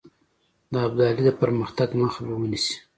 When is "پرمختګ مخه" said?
1.41-2.21